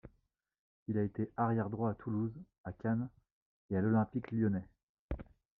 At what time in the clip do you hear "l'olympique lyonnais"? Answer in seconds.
3.81-4.67